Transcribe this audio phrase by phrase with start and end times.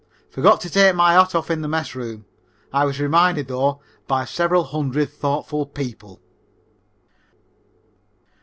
[0.31, 2.25] Forgot to take my hat off in the mess room.
[2.73, 6.19] I was reminded, though, by several hundred thoughtful people.